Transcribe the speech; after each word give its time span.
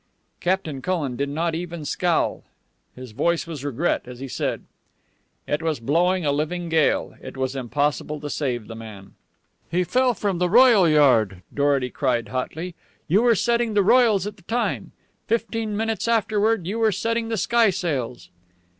Captain 0.39 0.81
Cullen 0.81 1.15
did 1.15 1.29
not 1.29 1.53
even 1.53 1.85
scowl. 1.85 2.41
In 2.97 3.01
his 3.01 3.11
voice 3.11 3.45
was 3.45 3.63
regret 3.63 4.07
as 4.07 4.19
he 4.19 4.27
said: 4.27 4.63
"It 5.45 5.61
was 5.61 5.79
blowing 5.79 6.25
a 6.25 6.31
living 6.31 6.69
gale. 6.69 7.13
It 7.21 7.37
was 7.37 7.55
impossible 7.55 8.19
to 8.21 8.27
save 8.27 8.65
the 8.67 8.73
man." 8.73 9.13
"He 9.69 9.83
fell 9.83 10.15
from 10.15 10.39
the 10.39 10.49
royal 10.49 10.89
yard," 10.89 11.43
Dorety 11.53 11.91
cried 11.91 12.29
hotly. 12.29 12.73
"You 13.07 13.21
were 13.21 13.35
setting 13.35 13.75
the 13.75 13.83
royals 13.83 14.25
at 14.25 14.37
the 14.37 14.41
time. 14.41 14.91
Fifteen 15.27 15.77
minutes 15.77 16.07
afterward 16.07 16.65
you 16.65 16.79
were 16.79 16.91
setting 16.91 17.29
the 17.29 17.37
skysails." 17.37 18.29